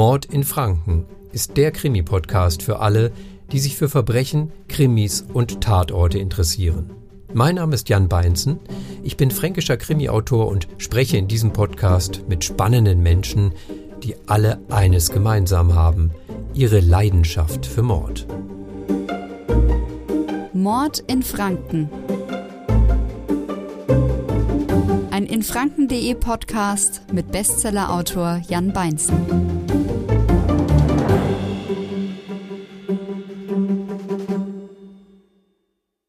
[0.00, 3.12] Mord in Franken ist der Krimi-Podcast für alle,
[3.52, 6.88] die sich für Verbrechen, Krimis und Tatorte interessieren.
[7.34, 8.60] Mein Name ist Jan Beinzen,
[9.02, 13.52] ich bin fränkischer Krimi-Autor und spreche in diesem Podcast mit spannenden Menschen,
[14.02, 16.12] die alle eines gemeinsam haben,
[16.54, 18.26] ihre Leidenschaft für Mord.
[20.54, 21.90] Mord in Franken.
[25.10, 29.59] Ein infranken.de Podcast mit Bestsellerautor Jan Beinzen.